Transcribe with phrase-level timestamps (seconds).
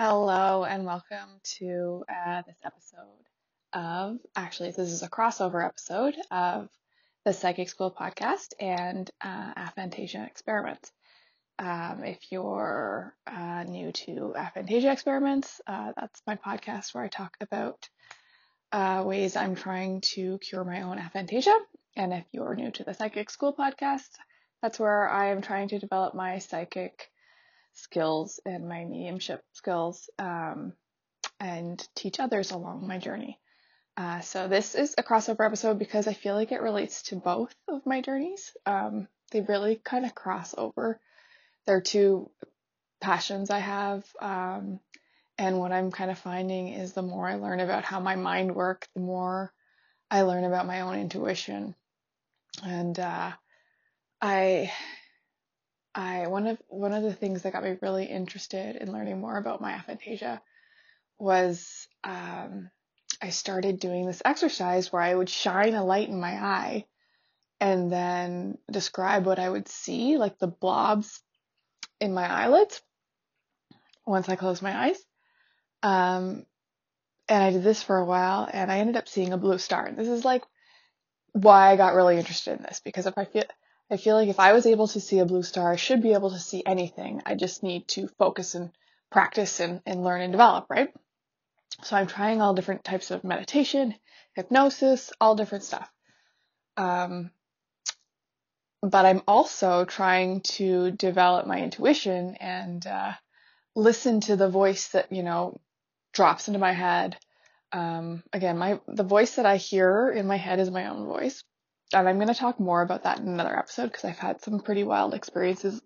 [0.00, 3.26] Hello and welcome to uh, this episode
[3.72, 6.68] of, actually, this is a crossover episode of
[7.24, 9.54] the Psychic School podcast and uh,
[10.24, 10.92] Experiments.
[11.58, 17.36] Um, if you're uh, new to Aphantasia Experiments, uh, that's my podcast where I talk
[17.40, 17.88] about
[18.70, 21.58] uh, ways I'm trying to cure my own aphantasia.
[21.96, 24.10] And if you're new to the Psychic School podcast,
[24.62, 27.10] that's where I am trying to develop my psychic
[27.74, 30.72] skills and my mediumship skills um,
[31.40, 33.38] and teach others along my journey.
[33.96, 37.54] Uh, so this is a crossover episode because I feel like it relates to both
[37.66, 38.56] of my journeys.
[38.64, 41.00] Um, they really kind of cross over.
[41.66, 42.30] They're two
[43.00, 44.04] passions I have.
[44.20, 44.80] Um,
[45.36, 48.54] and what I'm kind of finding is the more I learn about how my mind
[48.54, 49.52] works, the more
[50.10, 51.74] I learn about my own intuition.
[52.64, 53.32] And uh,
[54.20, 54.72] I
[55.94, 59.36] I one of one of the things that got me really interested in learning more
[59.36, 60.40] about my aphantasia
[61.18, 62.70] was um,
[63.20, 66.84] I started doing this exercise where I would shine a light in my eye
[67.60, 71.20] and then describe what I would see, like the blobs
[72.00, 72.80] in my eyelids
[74.06, 74.98] once I closed my eyes.
[75.82, 76.46] Um,
[77.28, 79.86] and I did this for a while and I ended up seeing a blue star.
[79.86, 80.44] And this is like
[81.32, 83.44] why I got really interested in this because if I feel
[83.90, 86.12] I feel like if I was able to see a blue star, I should be
[86.12, 87.22] able to see anything.
[87.24, 88.70] I just need to focus and
[89.10, 90.92] practice and, and learn and develop, right?
[91.82, 93.94] So I'm trying all different types of meditation,
[94.34, 95.90] hypnosis, all different stuff.
[96.76, 97.30] Um,
[98.82, 103.12] but I'm also trying to develop my intuition and uh,
[103.74, 105.60] listen to the voice that you know
[106.12, 107.16] drops into my head.
[107.72, 111.42] Um, again, my the voice that I hear in my head is my own voice,
[111.92, 114.60] and I'm going to talk more about that in another episode because I've had some
[114.60, 115.80] pretty wild experiences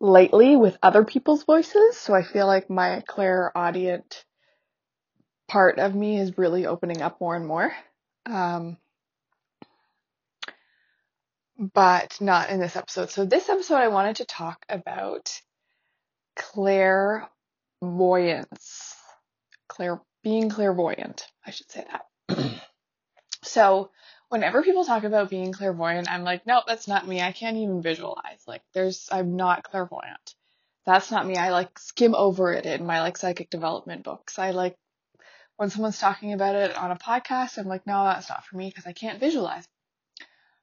[0.00, 1.96] lately with other people's voices.
[1.96, 4.24] So I feel like my clairaudient
[5.48, 7.72] part of me is really opening up more and more.
[8.26, 8.76] Um,
[11.58, 13.10] but not in this episode.
[13.10, 15.32] So this episode, I wanted to talk about
[16.36, 17.26] clairvoyance,
[19.68, 21.26] clair being clairvoyant.
[21.44, 22.04] I should say that.
[23.42, 23.90] so
[24.28, 27.20] whenever people talk about being clairvoyant, I'm like, nope, that's not me.
[27.20, 28.42] I can't even visualize.
[28.46, 30.34] Like, there's, I'm not clairvoyant.
[30.86, 31.36] That's not me.
[31.36, 34.38] I like skim over it in my like psychic development books.
[34.38, 34.76] I like
[35.56, 38.68] when someone's talking about it on a podcast, I'm like, no, that's not for me
[38.68, 39.66] because I can't visualize.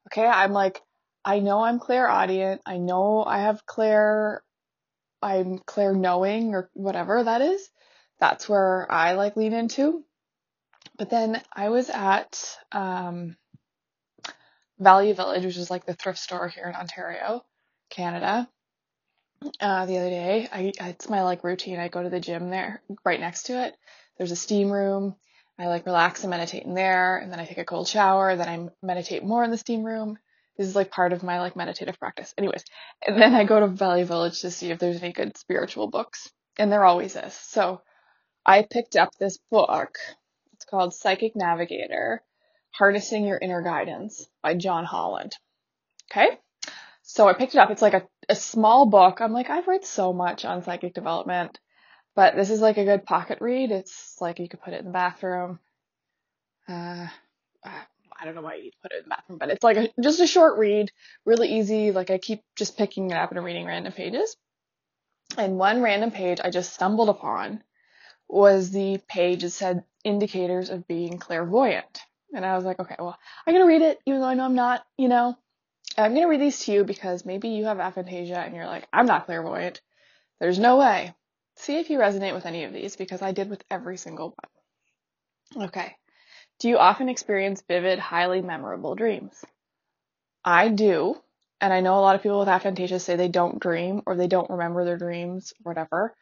[0.08, 0.82] Okay, I'm like,
[1.24, 2.62] I know I'm clairaudient.
[2.66, 4.42] I know I have clair,
[5.22, 7.70] I'm clair knowing or whatever that is.
[8.20, 10.04] That's where I like lean into.
[10.98, 13.36] But then I was at um,
[14.80, 17.44] Value Village, which is like the thrift store here in Ontario,
[17.90, 18.50] Canada.
[19.60, 21.80] Uh, the other day, I it's my like routine.
[21.80, 23.76] I go to the gym there, right next to it.
[24.18, 25.16] There's a steam room.
[25.58, 28.36] I like relax and meditate in there, and then I take a cold shower.
[28.36, 30.18] Then I meditate more in the steam room.
[30.58, 32.34] This is like part of my like meditative practice.
[32.38, 32.64] Anyways,
[33.06, 36.30] and then I go to Value Village to see if there's any good spiritual books,
[36.58, 37.34] and there always is.
[37.34, 37.82] So
[38.46, 39.98] I picked up this book.
[40.54, 42.24] It's called Psychic Navigator
[42.78, 45.34] Harnessing Your Inner Guidance by John Holland.
[46.12, 46.38] Okay.
[47.04, 47.70] So I picked it up.
[47.72, 49.22] It's like a, a small book.
[49.22, 51.60] I'm like, I've read so much on psychic development,
[52.16, 53.72] but this is like a good pocket read.
[53.72, 55.60] It's like you could put it in the bathroom.
[56.68, 57.08] Uh,
[57.64, 60.20] I don't know why you'd put it in the bathroom, but it's like a, just
[60.20, 60.92] a short read,
[61.26, 61.92] really easy.
[61.92, 64.36] Like I keep just picking it up and reading random pages.
[65.38, 67.64] And one random page I just stumbled upon
[68.28, 72.02] was the page that said indicators of being clairvoyant.
[72.36, 74.44] And I was like, okay, well, I'm going to read it, even though I know
[74.44, 75.38] I'm not, you know.
[75.98, 78.86] I'm going to read these to you because maybe you have aphantasia and you're like,
[78.92, 79.80] I'm not clairvoyant.
[80.42, 81.14] There's no way.
[81.56, 84.36] See if you resonate with any of these because I did with every single
[85.56, 85.68] one.
[85.68, 85.96] Okay.
[86.60, 89.46] Do you often experience vivid, highly memorable dreams?
[90.44, 91.16] I do.
[91.62, 94.28] And I know a lot of people with aphantasia say they don't dream or they
[94.28, 96.14] don't remember their dreams, whatever.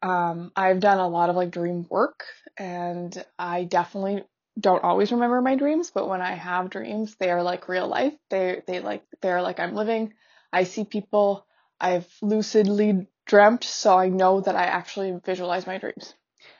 [0.00, 2.24] Um, I've done a lot of like dream work
[2.56, 4.24] and I definitely
[4.58, 8.14] don't always remember my dreams, but when I have dreams, they are like real life.
[8.30, 10.14] They they like they're like I'm living.
[10.52, 11.46] I see people.
[11.80, 16.14] I've lucidly dreamt, so I know that I actually visualize my dreams.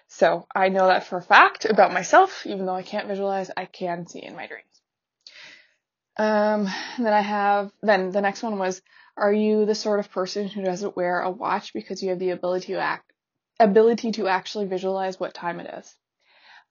[0.06, 3.64] So I know that for a fact about myself, even though I can't visualize, I
[3.64, 4.64] can see in my dreams.
[6.16, 6.68] Um,
[6.98, 8.82] then I have, then the next one was,
[9.16, 12.30] are you the sort of person who doesn't wear a watch because you have the
[12.30, 13.12] ability to act,
[13.60, 15.94] ability to actually visualize what time it is?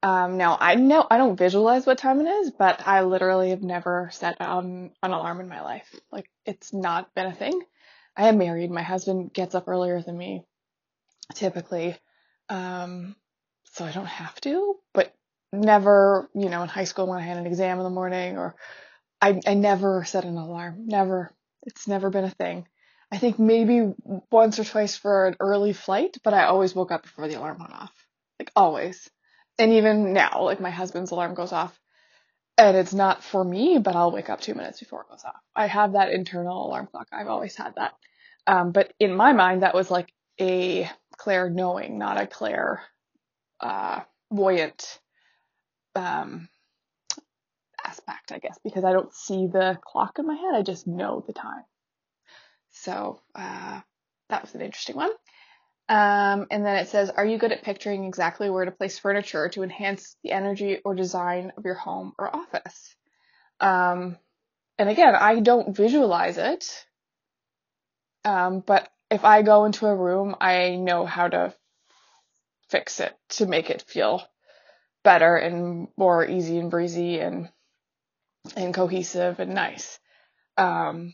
[0.03, 3.63] Um, now I know I don't visualize what time it is, but I literally have
[3.63, 5.93] never set um, an alarm in my life.
[6.11, 7.61] Like it's not been a thing.
[8.15, 8.71] I am married.
[8.71, 10.43] My husband gets up earlier than me,
[11.33, 11.97] typically.
[12.49, 13.15] Um,
[13.71, 15.13] so I don't have to, but
[15.51, 18.55] never, you know, in high school when I had an exam in the morning or
[19.21, 20.85] I, I never set an alarm.
[20.87, 21.31] Never.
[21.65, 22.67] It's never been a thing.
[23.11, 23.93] I think maybe
[24.31, 27.59] once or twice for an early flight, but I always woke up before the alarm
[27.59, 27.93] went off.
[28.39, 29.09] Like always.
[29.59, 31.79] And even now, like my husband's alarm goes off
[32.57, 35.39] and it's not for me, but I'll wake up two minutes before it goes off.
[35.55, 37.07] I have that internal alarm clock.
[37.11, 37.93] I've always had that.
[38.47, 42.81] Um, but in my mind, that was like a clair knowing, not a clair
[43.59, 44.01] uh,
[45.95, 46.49] um,
[47.85, 50.55] aspect, I guess, because I don't see the clock in my head.
[50.55, 51.63] I just know the time.
[52.71, 53.81] So uh,
[54.29, 55.11] that was an interesting one.
[55.89, 59.47] Um, and then it says, are you good at picturing exactly where to place furniture
[59.49, 62.95] to enhance the energy or design of your home or office?
[63.59, 64.17] Um,
[64.77, 66.85] and again, I don't visualize it.
[68.25, 71.53] Um, but if I go into a room, I know how to
[72.69, 74.21] fix it to make it feel
[75.03, 77.49] better and more easy and breezy and
[78.55, 79.99] and cohesive and nice.
[80.57, 81.13] Um,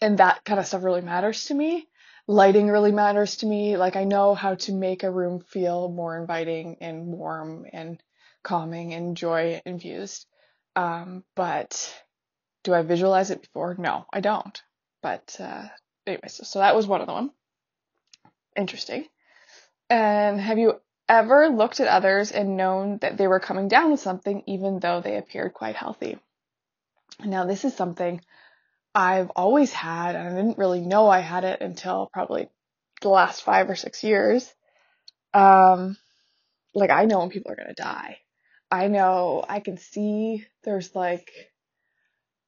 [0.00, 1.86] and that kind of stuff really matters to me.
[2.28, 3.76] Lighting really matters to me.
[3.76, 8.02] Like I know how to make a room feel more inviting and warm and
[8.42, 10.26] calming and joy infused.
[10.74, 12.02] Um, but
[12.64, 13.76] do I visualize it before?
[13.78, 14.60] No, I don't.
[15.02, 15.66] But uh,
[16.06, 17.30] anyway, so, so that was one of them.
[18.56, 19.06] Interesting.
[19.88, 24.00] And have you ever looked at others and known that they were coming down with
[24.00, 26.18] something even though they appeared quite healthy?
[27.24, 28.20] Now, this is something
[28.96, 32.48] I've always had, and I didn't really know I had it until probably
[33.02, 34.50] the last five or six years.
[35.34, 35.98] Um,
[36.74, 38.16] like I know when people are gonna die.
[38.70, 41.30] I know I can see there's like,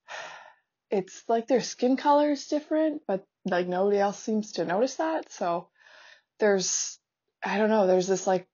[0.90, 5.30] it's like their skin color is different, but like nobody else seems to notice that.
[5.30, 5.68] So
[6.40, 6.98] there's,
[7.44, 8.48] I don't know, there's this like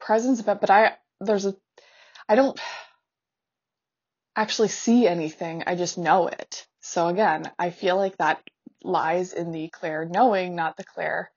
[0.00, 1.54] presence of it, but I, there's a,
[2.28, 2.58] I don't
[4.34, 5.62] actually see anything.
[5.64, 6.66] I just know it.
[6.82, 8.42] So again, I feel like that
[8.82, 11.30] lies in the clair knowing, not the clear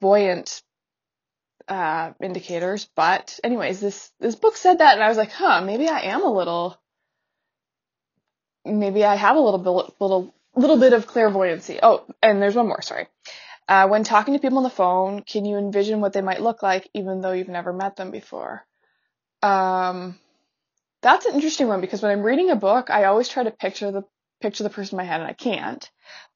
[0.00, 0.62] voyant
[1.68, 2.88] uh, indicators.
[2.96, 6.22] But anyways, this this book said that, and I was like, huh, maybe I am
[6.22, 6.76] a little,
[8.64, 11.78] maybe I have a little bit, little little bit of clairvoyancy.
[11.82, 12.82] Oh, and there's one more.
[12.82, 13.06] Sorry.
[13.68, 16.62] Uh, when talking to people on the phone, can you envision what they might look
[16.62, 18.66] like, even though you've never met them before?
[19.42, 20.18] Um,
[21.00, 23.92] that's an interesting one because when I'm reading a book, I always try to picture
[23.92, 24.02] the
[24.42, 25.88] picture the person in my head and I can't,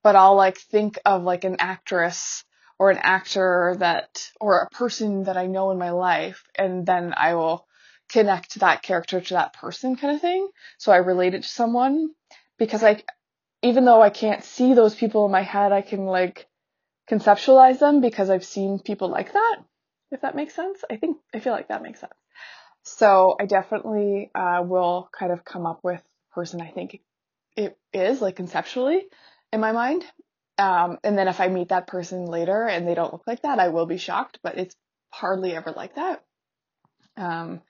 [0.03, 2.45] but I'll like think of like an actress
[2.79, 7.15] or an actor that, or a person that I know in my life, and then
[7.17, 7.67] I will
[8.09, 10.49] connect that character to that person kind of thing.
[10.79, 12.11] So I relate it to someone
[12.59, 13.03] because I,
[13.63, 16.47] even though I can't see those people in my head, I can like
[17.11, 19.57] conceptualize them because I've seen people like that.
[20.11, 20.85] If that makes sense.
[20.91, 22.13] I think, I feel like that makes sense.
[22.83, 26.03] So I definitely uh, will kind of come up with
[26.33, 27.01] person I think
[27.57, 29.07] it is like conceptually
[29.53, 30.05] in my mind.
[30.59, 33.59] Um, and then if I meet that person later and they don't look like that,
[33.59, 34.77] I will be shocked, but it's
[35.11, 36.23] hardly ever like that.
[37.17, 37.63] Um,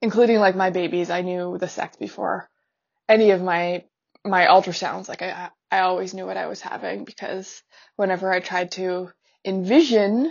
[0.00, 2.48] including like my babies, I knew the sex before
[3.08, 3.84] any of my,
[4.24, 5.08] my ultrasounds.
[5.08, 7.62] Like I, I always knew what I was having because
[7.96, 9.10] whenever I tried to
[9.44, 10.30] envision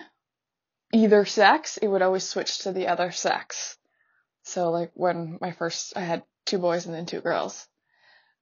[0.94, 3.78] either sex, it would always switch to the other sex.
[4.44, 7.69] So like when my first, I had two boys and then two girls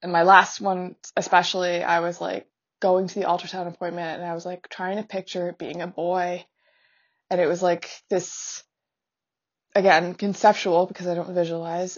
[0.01, 2.47] and my last one especially, I was like
[2.79, 5.87] going to the ultrasound appointment and I was like trying to picture it being a
[5.87, 6.45] boy.
[7.29, 8.63] And it was like this,
[9.75, 11.97] again, conceptual because I don't visualize.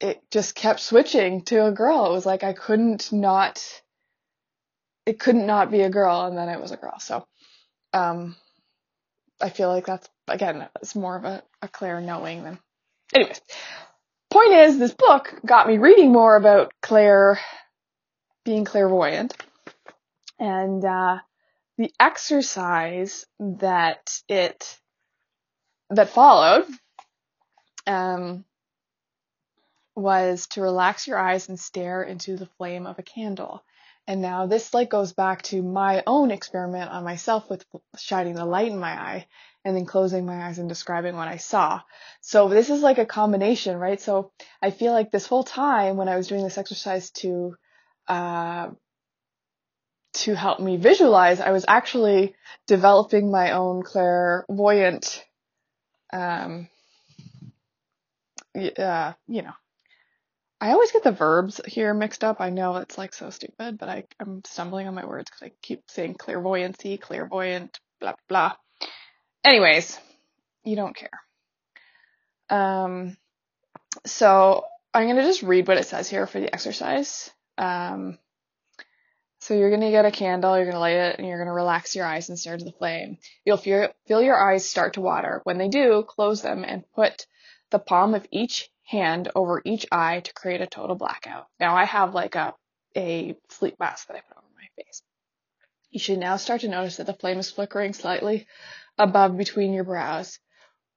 [0.00, 2.06] It just kept switching to a girl.
[2.06, 3.62] It was like I couldn't not,
[5.06, 6.98] it couldn't not be a girl and then it was a girl.
[6.98, 7.26] So,
[7.92, 8.36] um,
[9.40, 12.58] I feel like that's, again, it's more of a, a clair knowing than,
[13.14, 13.40] anyways,
[14.34, 17.38] point is, this book got me reading more about clair
[18.44, 19.32] being clairvoyant.
[20.40, 21.18] And uh,
[21.78, 24.76] the exercise that it
[25.90, 26.66] that followed
[27.86, 28.44] um,
[29.94, 33.62] was to relax your eyes and stare into the flame of a candle.
[34.06, 37.64] And now this like goes back to my own experiment on myself with
[37.96, 39.26] shining the light in my eye
[39.64, 41.80] and then closing my eyes and describing what I saw.
[42.20, 44.00] So this is like a combination, right?
[44.00, 47.56] So I feel like this whole time when I was doing this exercise to,
[48.06, 48.70] uh,
[50.12, 52.34] to help me visualize, I was actually
[52.66, 55.24] developing my own clairvoyant,
[56.12, 56.68] um,
[58.54, 59.54] uh, you know,
[60.64, 62.40] I always get the verbs here mixed up.
[62.40, 65.52] I know it's like so stupid, but I, I'm stumbling on my words because I
[65.60, 68.54] keep saying clairvoyancy, clairvoyant, blah, blah.
[69.44, 70.00] Anyways,
[70.64, 71.20] You don't care.
[72.48, 73.14] Um,
[74.06, 77.30] so I'm going to just read what it says here for the exercise.
[77.58, 78.16] Um,
[79.40, 81.48] so you're going to get a candle, you're going to light it, and you're going
[81.48, 83.18] to relax your eyes and stare into the flame.
[83.44, 85.42] You'll feel, feel your eyes start to water.
[85.44, 87.26] When they do, close them and put
[87.70, 91.46] the palm of each hand over each eye to create a total blackout.
[91.58, 92.54] Now I have like a,
[92.96, 95.02] a sleep mask that I put over my face.
[95.90, 98.46] You should now start to notice that the flame is flickering slightly
[98.98, 100.38] above between your brows.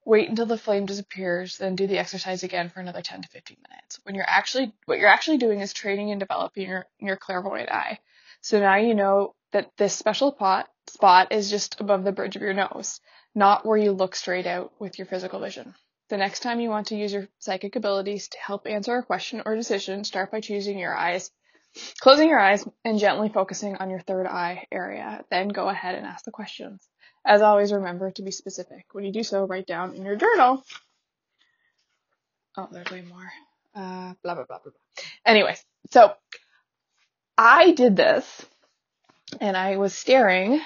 [0.05, 3.57] Wait until the flame disappears, then do the exercise again for another 10 to 15
[3.69, 3.99] minutes.
[4.03, 7.99] When you're actually, what you're actually doing is training and developing your, your clairvoyant eye.
[8.41, 12.41] So now you know that this special pot, spot is just above the bridge of
[12.41, 12.99] your nose,
[13.35, 15.75] not where you look straight out with your physical vision.
[16.09, 19.41] The next time you want to use your psychic abilities to help answer a question
[19.45, 21.31] or decision, start by choosing your eyes,
[21.99, 25.25] closing your eyes and gently focusing on your third eye area.
[25.29, 26.87] Then go ahead and ask the questions.
[27.25, 28.85] As always, remember to be specific.
[28.93, 30.63] When you do so, write down in your journal.
[32.55, 33.29] Oh, there's way more.
[33.75, 35.03] Uh, blah, blah, blah, blah, blah.
[35.25, 36.13] Anyways, so
[37.37, 38.45] I did this
[39.41, 40.61] and I was staring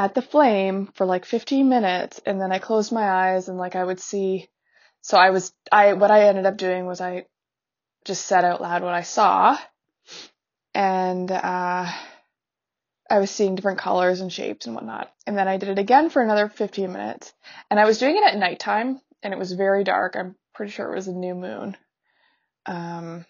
[0.00, 3.76] at the flame for like 15 minutes and then I closed my eyes and like
[3.76, 4.48] I would see
[5.02, 7.26] so I was I what I ended up doing was I
[8.06, 9.58] just said out loud what I saw
[10.74, 11.92] and uh
[13.10, 15.12] I was seeing different colors and shapes and whatnot.
[15.26, 17.32] And then I did it again for another 15 minutes.
[17.68, 20.14] And I was doing it at nighttime and it was very dark.
[20.16, 21.76] I'm pretty sure it was a new moon.
[22.66, 23.26] Um,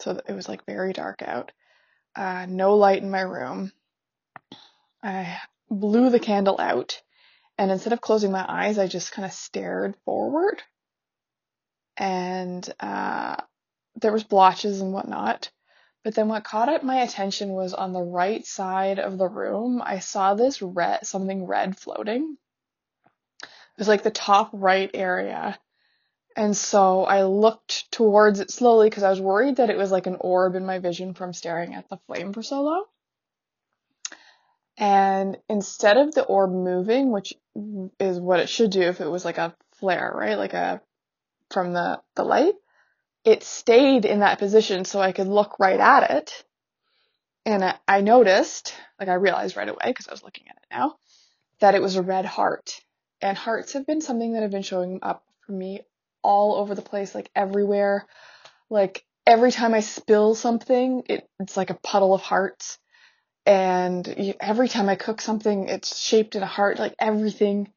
[0.00, 1.52] so it was like very dark out.
[2.16, 3.70] Uh, no light in my room.
[5.02, 5.38] I
[5.70, 7.00] blew the candle out
[7.58, 10.62] and instead of closing my eyes, I just kind of stared forward
[11.96, 13.36] and, uh,
[14.00, 15.50] there was blotches and whatnot.
[16.04, 19.98] But then what caught my attention was on the right side of the room, I
[19.98, 22.36] saw this red, something red floating.
[23.42, 25.58] It was like the top right area.
[26.36, 30.06] And so I looked towards it slowly because I was worried that it was like
[30.06, 32.84] an orb in my vision from staring at the flame for so long.
[34.78, 37.34] And instead of the orb moving, which
[37.98, 40.38] is what it should do if it was like a flare, right?
[40.38, 40.80] Like a,
[41.50, 42.54] from the, the light,
[43.24, 46.44] it stayed in that position so I could look right at it.
[47.44, 50.96] And I noticed, like I realized right away because I was looking at it now,
[51.60, 52.80] that it was a red heart.
[53.20, 55.80] And hearts have been something that have been showing up for me
[56.22, 58.06] all over the place, like everywhere.
[58.70, 62.78] Like every time I spill something, it, it's like a puddle of hearts.
[63.46, 67.72] And every time I cook something, it's shaped in a heart, like everything.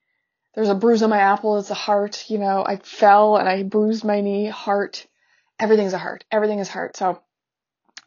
[0.53, 3.63] There's a bruise on my apple, it's a heart, you know, I fell and I
[3.63, 5.08] bruised my knee, heart
[5.62, 6.25] everything's a heart.
[6.32, 6.98] Everything is heart.
[6.98, 7.22] So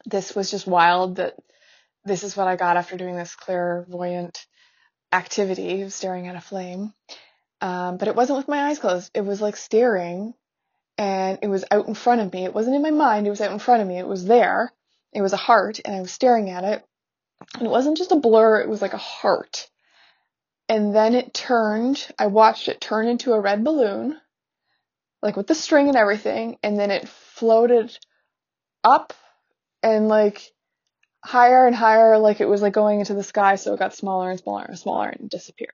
[0.05, 1.35] this was just wild that
[2.03, 4.45] this is what I got after doing this clairvoyant
[5.11, 6.93] activity of staring at a flame.
[7.61, 9.09] Um, but it wasn't with my eyes closed.
[9.15, 10.33] It was like staring
[10.97, 12.43] and it was out in front of me.
[12.43, 13.25] It wasn't in my mind.
[13.25, 13.97] It was out in front of me.
[13.97, 14.71] It was there.
[15.13, 16.85] It was a heart and I was staring at it.
[17.61, 18.61] It wasn't just a blur.
[18.61, 19.69] It was like a heart.
[20.67, 24.19] And then it turned, I watched it turn into a red balloon,
[25.21, 26.57] like with the string and everything.
[26.63, 27.97] And then it floated
[28.83, 29.13] up
[29.83, 30.51] and like
[31.23, 34.29] higher and higher, like it was like going into the sky, so it got smaller
[34.29, 35.73] and smaller and smaller and disappeared.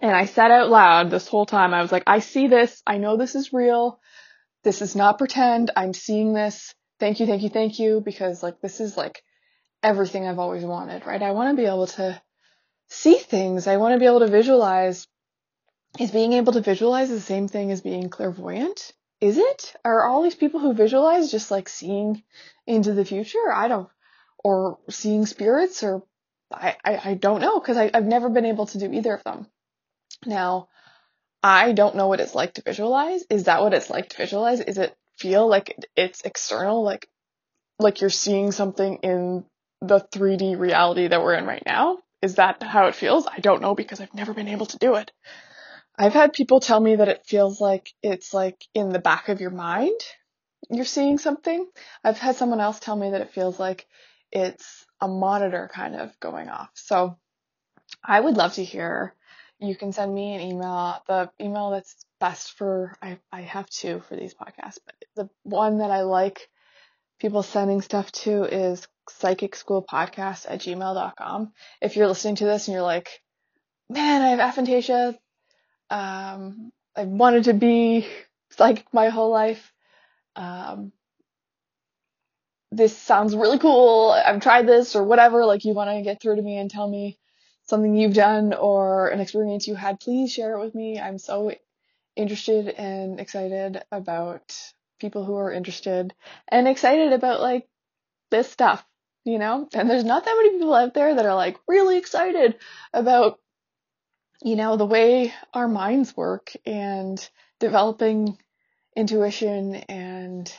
[0.00, 2.98] And I said out loud this whole time, I was like, I see this, I
[2.98, 4.00] know this is real,
[4.64, 8.60] this is not pretend, I'm seeing this, thank you, thank you, thank you, because like
[8.60, 9.22] this is like
[9.82, 11.22] everything I've always wanted, right?
[11.22, 12.20] I want to be able to
[12.88, 15.06] see things, I want to be able to visualize.
[15.98, 18.92] Is being able to visualize the same thing as being clairvoyant?
[19.20, 19.74] is it?
[19.84, 22.22] Are all these people who visualize just like seeing
[22.66, 23.52] into the future?
[23.52, 23.88] I don't,
[24.38, 26.02] or seeing spirits, or
[26.52, 29.46] I, I, I don't know because I've never been able to do either of them.
[30.24, 30.68] Now,
[31.42, 33.24] I don't know what it's like to visualize.
[33.28, 34.60] Is that what it's like to visualize?
[34.60, 37.08] Is it feel like it's external, like
[37.80, 39.44] like you're seeing something in
[39.88, 41.98] the 3D reality that we're in right now?
[42.22, 43.26] Is that how it feels?
[43.26, 45.10] I don't know because I've never been able to do it.
[45.98, 49.40] I've had people tell me that it feels like it's like in the back of
[49.40, 50.00] your mind
[50.70, 51.66] you're seeing something.
[52.04, 53.86] I've had someone else tell me that it feels like
[54.30, 56.70] it's a monitor kind of going off.
[56.74, 57.16] So
[58.04, 59.14] I would love to hear.
[59.60, 61.02] You can send me an email.
[61.08, 65.78] The email that's best for, I, I have two for these podcasts, but the one
[65.78, 66.48] that I like
[67.18, 71.52] people sending stuff to is psychic school podcast at gmail.com.
[71.80, 73.22] If you're listening to this and you're like,
[73.88, 75.16] man, I have aphantasia,
[75.90, 78.06] um, I wanted to be
[78.50, 79.72] psychic my whole life.
[80.36, 80.92] Um,
[82.70, 84.10] this sounds really cool.
[84.10, 85.44] I've tried this or whatever.
[85.44, 87.18] Like you want to get through to me and tell me
[87.64, 90.98] something you've done or an experience you had, please share it with me.
[90.98, 91.52] I'm so
[92.16, 94.56] interested and excited about
[94.98, 96.14] people who are interested
[96.48, 97.68] and excited about like
[98.30, 98.84] this stuff,
[99.28, 99.68] you know?
[99.74, 102.56] And there's not that many people out there that are like really excited
[102.94, 103.38] about,
[104.42, 107.28] you know, the way our minds work and
[107.60, 108.38] developing
[108.96, 110.52] intuition and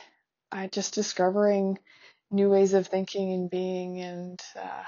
[0.52, 1.78] uh, just discovering
[2.30, 4.84] new ways of thinking and being and, uh,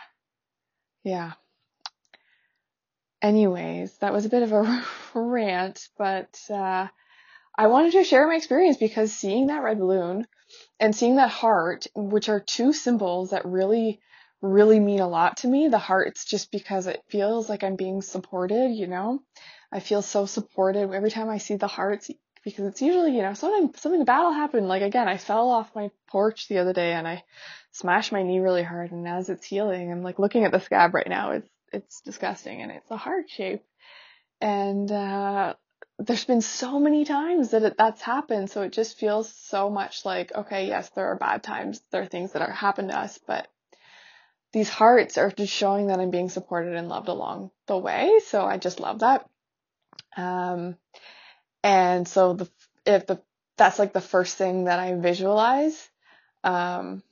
[1.03, 1.33] yeah.
[3.21, 4.85] Anyways, that was a bit of a
[5.15, 6.87] rant, but, uh,
[7.59, 10.27] I wanted to share my experience because seeing that red balloon
[10.81, 14.01] and seeing that heart, which are two symbols that really,
[14.41, 15.69] really mean a lot to me.
[15.69, 19.23] The heart's just because it feels like I'm being supported, you know?
[19.71, 22.11] I feel so supported every time I see the hearts
[22.45, 24.67] because it's usually, you know, something, something bad will happen.
[24.69, 27.23] Like again, I fell off my porch the other day and I
[27.71, 30.95] smashed my knee really hard and as it's healing, I'm like looking at the scab
[30.95, 31.33] right now.
[31.33, 33.63] It's, it's disgusting and it's a heart shape.
[34.41, 35.55] And, uh,
[36.07, 38.51] there's been so many times that it, that's happened.
[38.51, 41.81] So it just feels so much like, okay, yes, there are bad times.
[41.91, 43.49] There are things that are happen to us, but
[44.53, 48.21] these hearts are just showing that I'm being supported and loved along the way.
[48.27, 49.29] So I just love that.
[50.17, 50.77] Um,
[51.63, 52.51] and so the,
[52.85, 53.21] if the,
[53.57, 55.89] that's like the first thing that I visualize.
[56.45, 57.03] Um,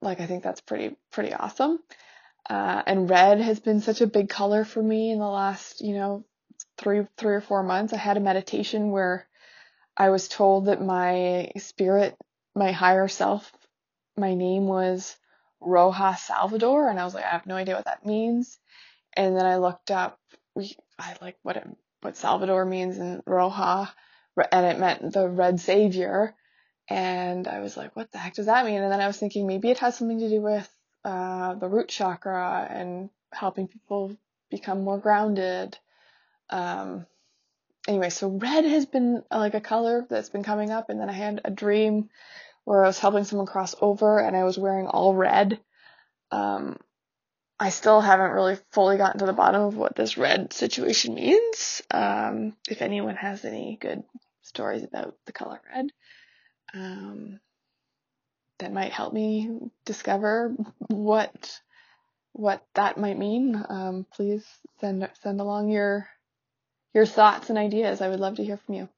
[0.00, 1.80] like I think that's pretty, pretty awesome.
[2.48, 5.94] Uh, and red has been such a big color for me in the last, you
[5.94, 6.24] know,
[6.78, 9.26] three three or four months, I had a meditation where
[9.96, 12.16] I was told that my spirit,
[12.54, 13.52] my higher self,
[14.16, 15.16] my name was
[15.62, 18.58] Roja Salvador, and I was like, I have no idea what that means.
[19.16, 20.18] And then I looked up,
[20.54, 21.68] we, I like what it,
[22.02, 23.88] what Salvador means in Roja,
[24.52, 26.34] and it meant the Red Savior.
[26.88, 28.82] And I was like, what the heck does that mean?
[28.82, 30.68] And then I was thinking maybe it has something to do with
[31.04, 34.16] uh, the root chakra and helping people
[34.50, 35.78] become more grounded.
[36.50, 37.06] Um,
[37.88, 41.08] anyway, so red has been uh, like a color that's been coming up, and then
[41.08, 42.10] I had a dream
[42.64, 45.60] where I was helping someone cross over, and I was wearing all red.
[46.30, 46.78] Um,
[47.58, 51.82] I still haven't really fully gotten to the bottom of what this red situation means.
[51.90, 54.02] Um, if anyone has any good
[54.42, 55.90] stories about the color red,
[56.74, 57.38] um,
[58.58, 59.50] that might help me
[59.84, 60.54] discover
[60.88, 61.60] what
[62.32, 63.64] what that might mean.
[63.68, 64.44] Um, please
[64.80, 66.08] send send along your
[66.94, 68.00] your thoughts and ideas.
[68.00, 68.88] I would love to hear from you.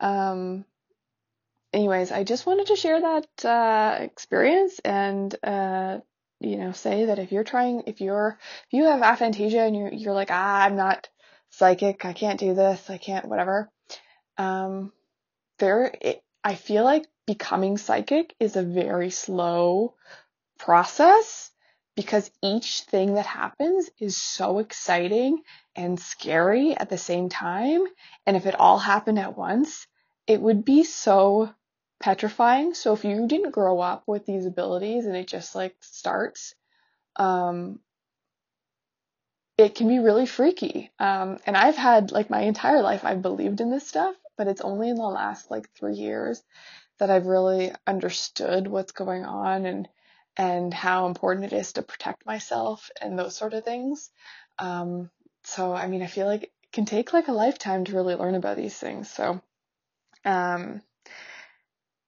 [0.00, 0.64] Um,
[1.72, 5.98] anyways, I just wanted to share that uh, experience and uh,
[6.40, 9.92] you know say that if you're trying, if you're if you have aphantasia and you're
[9.92, 11.08] you're like ah I'm not
[11.50, 13.70] psychic, I can't do this, I can't whatever.
[14.38, 14.92] Um,
[15.58, 19.94] there, it, I feel like becoming psychic is a very slow
[20.58, 21.51] process
[21.94, 25.42] because each thing that happens is so exciting
[25.76, 27.84] and scary at the same time.
[28.26, 29.86] And if it all happened at once,
[30.26, 31.52] it would be so
[32.00, 32.74] petrifying.
[32.74, 36.54] So if you didn't grow up with these abilities and it just like starts,
[37.16, 37.78] um,
[39.58, 40.90] it can be really freaky.
[40.98, 44.62] Um, and I've had like my entire life, I've believed in this stuff, but it's
[44.62, 46.42] only in the last like three years
[46.98, 49.88] that I've really understood what's going on and
[50.36, 54.10] and how important it is to protect myself and those sort of things.
[54.58, 55.10] Um,
[55.44, 58.34] so, I mean, I feel like it can take like a lifetime to really learn
[58.34, 59.10] about these things.
[59.10, 59.42] So,
[60.24, 60.82] um,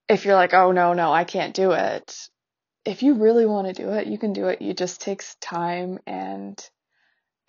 [0.08, 2.28] if you're like, oh no, no, I can't do it.
[2.84, 4.60] If you really want to do it, you can do it.
[4.60, 6.58] It just takes time and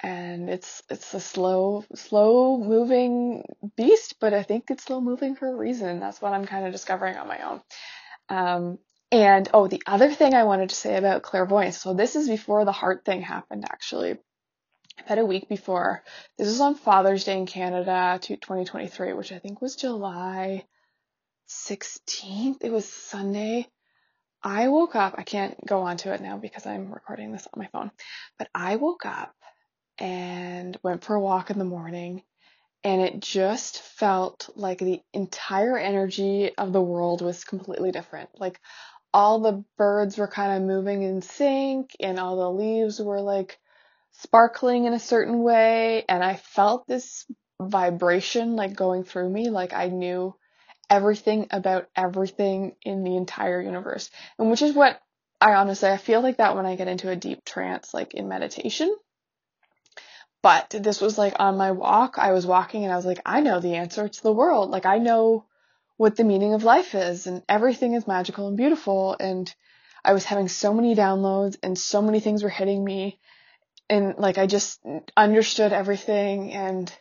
[0.01, 3.43] and it's it's a slow slow moving
[3.75, 5.99] beast, but I think it's slow moving for a reason.
[5.99, 7.61] That's what I'm kind of discovering on my own.
[8.29, 8.79] Um,
[9.15, 11.77] and oh, the other thing I wanted to say about clairvoyance.
[11.77, 14.17] So this is before the heart thing happened, actually.
[15.05, 16.03] About a week before.
[16.37, 20.65] This was on Father's Day in Canada, 2023, which I think was July
[21.47, 22.57] 16th.
[22.59, 23.67] It was Sunday.
[24.43, 25.15] I woke up.
[25.17, 27.91] I can't go on to it now because I'm recording this on my phone.
[28.37, 29.33] But I woke up
[29.97, 32.21] and went for a walk in the morning
[32.85, 38.29] and it just felt like the entire energy of the world was completely different.
[38.37, 38.59] Like
[39.15, 43.57] all the birds were kind of moving in sync and all the leaves were like
[44.11, 47.25] sparkling in a certain way and I felt this
[47.61, 50.35] vibration like going through me like I knew
[50.89, 54.11] everything about everything in the entire universe.
[54.37, 54.99] And which is what
[55.39, 58.27] I honestly I feel like that when I get into a deep trance like in
[58.27, 58.93] meditation.
[60.41, 63.39] But this was like on my walk, I was walking and I was like I
[63.39, 64.71] know the answer to the world.
[64.71, 65.45] Like I know
[65.97, 69.53] what the meaning of life is and everything is magical and beautiful and
[70.03, 73.19] I was having so many downloads and so many things were hitting me
[73.89, 74.81] and like I just
[75.15, 76.91] understood everything and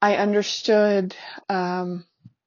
[0.00, 1.16] I understood
[1.48, 2.04] um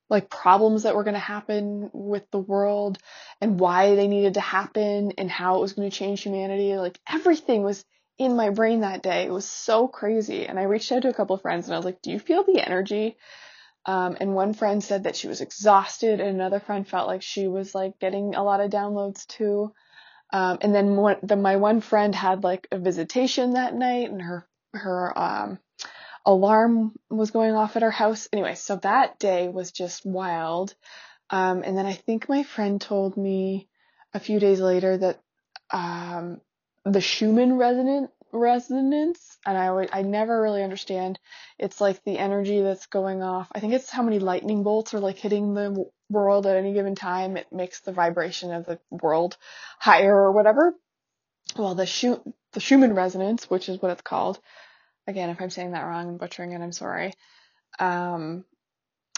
[0.10, 2.97] like problems that were going to happen with the world
[3.41, 6.75] and why they needed to happen and how it was going to change humanity.
[6.75, 7.86] Like everything was
[8.17, 9.25] in my brain that day.
[9.25, 10.47] It was so crazy.
[10.47, 12.19] And I reached out to a couple of friends and I was like, do you
[12.19, 13.17] feel the energy?
[13.86, 17.48] Um, and one friend said that she was exhausted and another friend felt like she
[17.48, 19.74] was like getting a lot of downloads too.
[20.32, 24.48] Um, and then the, my one friend had like a visitation that night and her,
[24.74, 25.60] her, um,
[26.26, 28.28] alarm was going off at her house.
[28.32, 30.76] Anyway, so that day was just wild.
[31.30, 33.68] Um, and then I think my friend told me
[34.13, 35.20] a few days later that
[35.72, 36.42] um,
[36.86, 41.20] the Schumann resonant resonance, and I always, I never really understand.
[41.58, 43.50] It's like the energy that's going off.
[43.54, 46.96] I think it's how many lightning bolts are like hitting the world at any given
[46.96, 47.38] time.
[47.38, 49.38] It makes the vibration of the world
[49.80, 50.74] higher or whatever.
[51.58, 54.39] Well, the Schu- the Schumann resonance, which is what it's called,
[55.08, 57.13] again, if I'm saying that wrong and butchering it, I'm sorry,
[57.80, 58.46] um,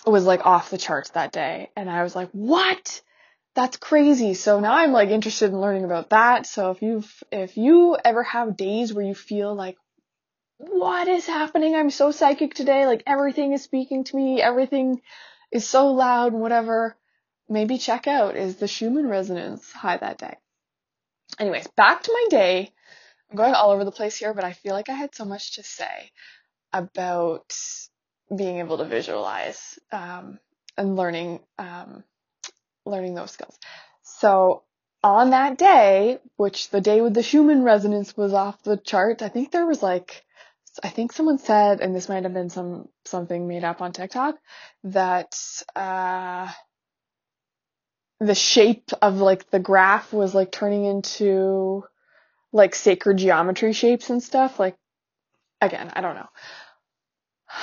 [0.06, 1.70] was like off the charts that day.
[1.76, 3.02] And I was like, what?
[3.54, 4.34] That's crazy.
[4.34, 6.46] So now I'm like interested in learning about that.
[6.46, 9.78] So if you've, if you ever have days where you feel like,
[10.58, 11.76] what is happening?
[11.76, 12.86] I'm so psychic today.
[12.86, 14.42] Like everything is speaking to me.
[14.42, 15.02] Everything
[15.52, 16.96] is so loud and whatever.
[17.50, 20.38] Maybe check out is the Schumann resonance high that day.
[21.40, 22.72] Anyways, back to my day.
[23.30, 25.56] I'm going all over the place here, but I feel like I had so much
[25.56, 26.12] to say
[26.72, 27.54] about
[28.34, 30.40] being able to visualize um,
[30.78, 32.04] and learning um,
[32.86, 33.58] learning those skills.
[34.04, 34.64] So
[35.04, 39.30] on that day, which the day with the Schumann resonance was off the chart, I
[39.30, 40.24] think there was like
[40.84, 44.36] I think someone said, and this might have been some something made up on TikTok,
[44.86, 45.36] that
[45.76, 46.50] uh,
[48.20, 51.84] the shape of like the graph was like turning into
[52.54, 54.60] like sacred geometry shapes and stuff.
[54.60, 54.78] Like,
[55.60, 56.30] again, I don't know.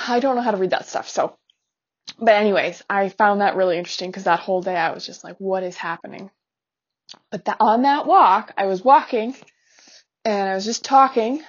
[0.07, 1.09] I don't know how to read that stuff.
[1.09, 1.35] So,
[2.17, 5.37] but anyways, I found that really interesting because that whole day I was just like,
[5.37, 6.29] what is happening?
[7.31, 9.35] But that, on that walk, I was walking
[10.25, 11.43] and I was just talking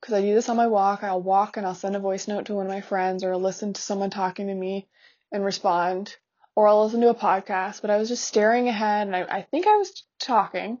[0.00, 1.02] because I do this on my walk.
[1.02, 3.72] I'll walk and I'll send a voice note to one of my friends or listen
[3.72, 4.88] to someone talking to me
[5.32, 6.16] and respond
[6.54, 7.82] or I'll listen to a podcast.
[7.82, 10.78] But I was just staring ahead and I, I think I was talking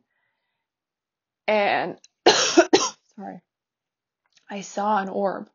[1.48, 1.96] and
[2.28, 3.40] sorry,
[4.50, 5.48] I saw an orb.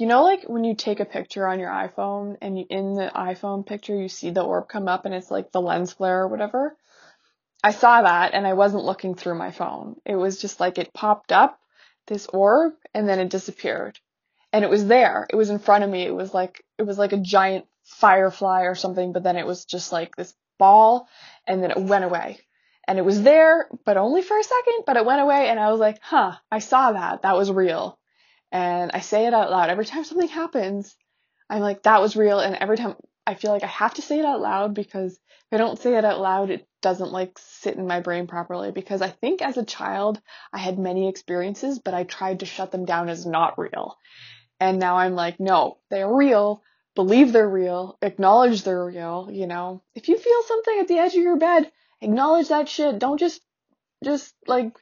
[0.00, 3.12] You know, like when you take a picture on your iPhone and you, in the
[3.14, 6.28] iPhone picture, you see the orb come up and it's like the lens flare or
[6.28, 6.74] whatever.
[7.62, 9.96] I saw that and I wasn't looking through my phone.
[10.06, 11.60] It was just like it popped up,
[12.06, 13.98] this orb, and then it disappeared.
[14.54, 15.26] And it was there.
[15.28, 16.06] It was in front of me.
[16.06, 19.66] It was like, it was like a giant firefly or something, but then it was
[19.66, 21.08] just like this ball
[21.46, 22.40] and then it went away
[22.88, 25.70] and it was there, but only for a second, but it went away and I
[25.70, 27.20] was like, huh, I saw that.
[27.20, 27.99] That was real.
[28.52, 29.70] And I say it out loud.
[29.70, 30.96] Every time something happens,
[31.48, 32.40] I'm like, that was real.
[32.40, 35.52] And every time I feel like I have to say it out loud because if
[35.52, 39.02] I don't say it out loud, it doesn't like sit in my brain properly because
[39.02, 40.20] I think as a child,
[40.52, 43.96] I had many experiences, but I tried to shut them down as not real.
[44.58, 46.62] And now I'm like, no, they're real.
[46.94, 47.98] Believe they're real.
[48.02, 49.28] Acknowledge they're real.
[49.30, 52.98] You know, if you feel something at the edge of your bed, acknowledge that shit.
[52.98, 53.40] Don't just,
[54.04, 54.72] just like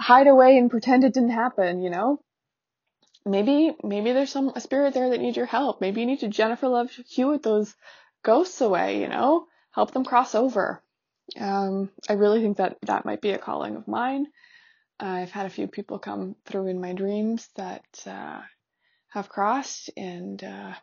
[0.00, 2.20] hide away and pretend it didn't happen, you know?
[3.26, 5.80] Maybe, maybe there's some, a spirit there that needs your help.
[5.80, 7.74] Maybe you need to Jennifer Love Hewitt those
[8.22, 9.46] ghosts away, you know?
[9.70, 10.82] Help them cross over.
[11.38, 14.26] Um, I really think that that might be a calling of mine.
[15.00, 18.40] I've had a few people come through in my dreams that, uh,
[19.08, 20.74] have crossed and, uh,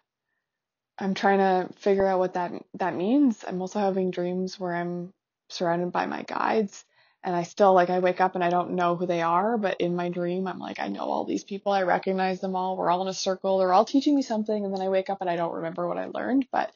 [0.97, 3.43] I'm trying to figure out what that that means.
[3.47, 5.13] I'm also having dreams where I'm
[5.49, 6.85] surrounded by my guides
[7.23, 9.81] and I still like I wake up and I don't know who they are, but
[9.81, 12.91] in my dream I'm like I know all these people, I recognize them all, we're
[12.91, 15.29] all in a circle, they're all teaching me something and then I wake up and
[15.29, 16.71] I don't remember what I learned, but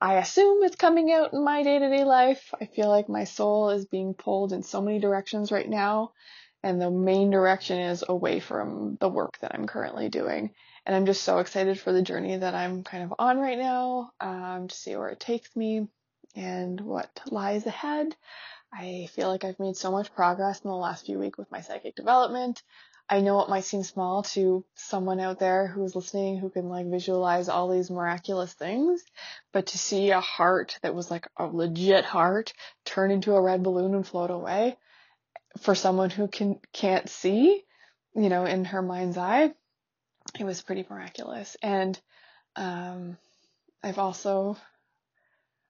[0.00, 2.52] I assume it's coming out in my day-to-day life.
[2.60, 6.12] I feel like my soul is being pulled in so many directions right now
[6.62, 10.50] and the main direction is away from the work that I'm currently doing.
[10.86, 14.12] And I'm just so excited for the journey that I'm kind of on right now,
[14.20, 15.88] um, to see where it takes me
[16.34, 18.16] and what lies ahead.
[18.74, 21.60] I feel like I've made so much progress in the last few weeks with my
[21.60, 22.62] psychic development.
[23.08, 26.90] I know it might seem small to someone out there who's listening who can like
[26.90, 29.04] visualize all these miraculous things,
[29.52, 33.62] but to see a heart that was like a legit heart turn into a red
[33.62, 34.76] balloon and float away
[35.60, 37.62] for someone who can can't see,
[38.14, 39.52] you know, in her mind's eye,
[40.38, 41.56] it was pretty miraculous.
[41.62, 42.00] And
[42.56, 43.18] um
[43.82, 44.56] I've also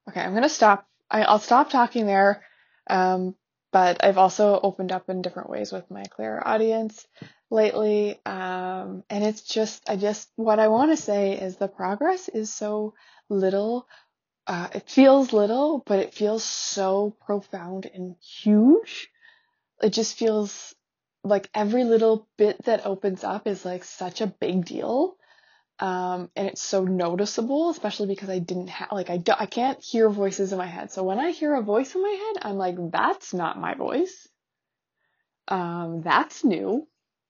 [0.09, 0.87] Okay, I'm gonna stop.
[1.11, 2.43] I, will stop talking there.
[2.89, 3.35] Um,
[3.73, 7.07] but I've also opened up in different ways with my clairaudience.
[7.51, 8.21] lately.
[8.27, 12.53] Um, and it's just, I just, what I want to say is the progress is
[12.53, 12.95] so
[13.31, 13.89] little.
[14.47, 19.11] Uh, it feels little, but it feels so profound and huge.
[19.83, 20.75] It just feels
[21.25, 25.17] like every little bit that opens up is like such a big deal.
[25.81, 29.83] Um, and it's so noticeable, especially because I didn't have, like, I, do, I can't
[29.83, 30.93] hear voices in my head.
[30.93, 34.29] So when I hear a voice in my head, I'm like, that's not my voice.
[35.49, 36.87] Um, that's new.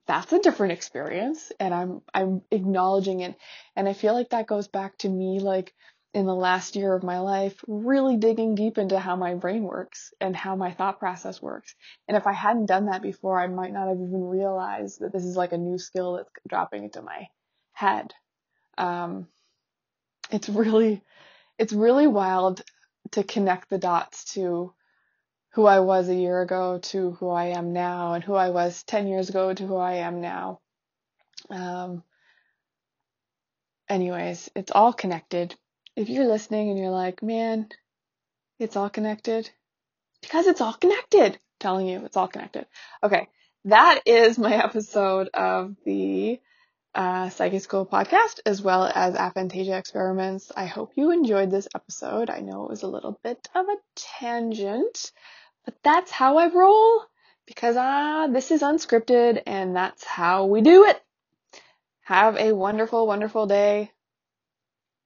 [0.07, 1.53] That's a different experience.
[1.59, 3.35] And I'm, I'm acknowledging it.
[3.77, 5.73] And I feel like that goes back to me, like,
[6.13, 10.15] in the last year of my life, really digging deep into how my brain works
[10.21, 11.75] and how my thought process works.
[12.07, 15.25] And if I hadn't done that before, I might not have even realized that this
[15.25, 17.27] is like a new skill that's dropping into my
[17.73, 18.13] head.
[18.79, 19.29] Um,
[20.31, 21.03] it's really,
[21.59, 22.63] it's really wild
[23.13, 24.73] to connect the dots to
[25.51, 28.83] who I was a year ago to who I am now and who I was
[28.85, 30.61] 10 years ago to who I am now.
[31.49, 32.03] Um,
[33.89, 35.55] anyways, it's all connected
[35.97, 37.69] if you're listening and you're like, man,
[38.59, 39.49] it's all connected,
[40.23, 41.35] because it's all connected.
[41.35, 42.67] I'm telling you, it's all connected.
[43.03, 43.29] Okay,
[43.67, 46.41] that is my episode of the
[46.95, 50.53] uh, Psychic School podcast, as well as Aphantasia experiments.
[50.57, 52.31] I hope you enjoyed this episode.
[52.31, 55.13] I know it was a little bit of a tangent,
[55.65, 57.03] but that's how I roll
[57.47, 61.03] because uh, this is unscripted and that's how we do it.
[62.03, 63.91] Have a wonderful, wonderful day.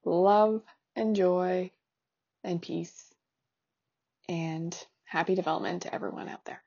[0.04, 0.62] Love
[0.96, 1.70] and joy
[2.44, 3.14] and peace
[4.28, 6.62] and happy development to everyone out there.